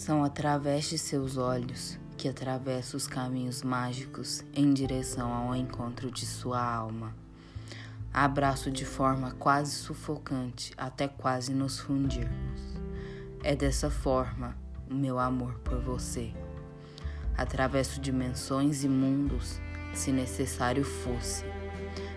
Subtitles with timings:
[0.00, 6.24] São através de seus olhos que atravessa os caminhos mágicos em direção ao encontro de
[6.24, 7.14] sua alma.
[8.10, 12.62] Abraço de forma quase sufocante até quase nos fundirmos.
[13.44, 14.56] É dessa forma
[14.90, 16.32] o meu amor por você.
[17.36, 19.60] Atravesso dimensões e mundos,
[19.92, 21.44] se necessário fosse.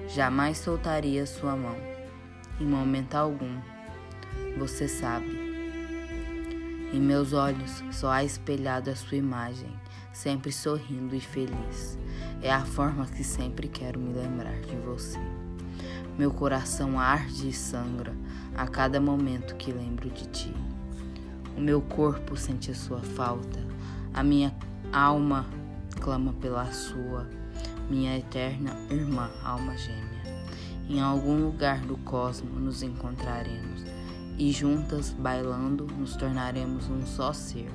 [0.07, 1.75] Jamais soltaria sua mão,
[2.61, 3.59] em momento algum.
[4.57, 5.52] Você sabe.
[6.93, 9.73] Em meus olhos só há espelhado a sua imagem,
[10.13, 11.97] sempre sorrindo e feliz.
[12.39, 15.17] É a forma que sempre quero me lembrar de você.
[16.19, 18.13] Meu coração arde e sangra
[18.55, 20.53] a cada momento que lembro de ti.
[21.57, 23.59] O meu corpo sente a sua falta,
[24.13, 24.55] a minha
[24.91, 25.47] alma
[25.99, 27.27] clama pela sua,
[27.89, 30.45] minha eterna irmã, alma gêmea.
[30.87, 33.92] Em algum lugar do cosmo nos encontraremos
[34.37, 37.69] e juntas, bailando, nos tornaremos um só ser.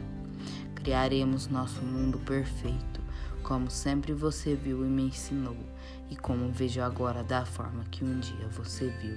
[0.75, 3.01] Criaremos nosso mundo perfeito,
[3.43, 5.57] como sempre você viu e me ensinou,
[6.11, 9.17] e como vejo agora da forma que um dia você viu.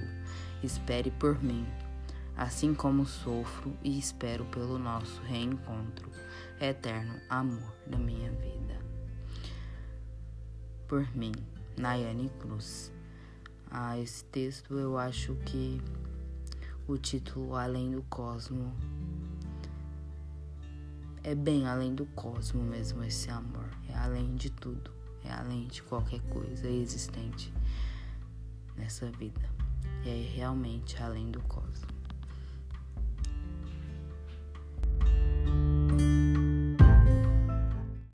[0.62, 1.66] Espere por mim,
[2.36, 6.10] assim como sofro e espero pelo nosso reencontro,
[6.60, 8.80] eterno amor da minha vida.
[10.86, 11.32] Por mim,
[11.76, 12.92] Nayane Cruz.
[13.70, 15.80] Ah, esse texto eu acho que
[16.92, 18.70] o título Além do Cosmo.
[21.24, 23.66] É bem além do cosmo mesmo esse amor.
[23.88, 24.90] É além de tudo.
[25.24, 27.52] É além de qualquer coisa existente
[28.76, 29.40] nessa vida.
[30.04, 31.86] É realmente além do cosmo.